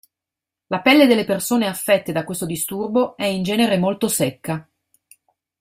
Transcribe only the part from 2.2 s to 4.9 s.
questo disturbo, è in genere molto secca.